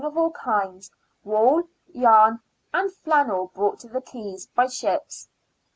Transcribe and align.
15 0.01 0.11
of 0.11 0.17
all 0.17 0.31
kinds, 0.31 0.89
wool, 1.23 1.63
yam 1.93 2.41
and 2.73 2.91
flannel 2.91 3.51
brought 3.53 3.77
to 3.81 3.87
the 3.87 4.01
quays 4.01 4.47
by 4.55 4.65
ships. 4.65 5.29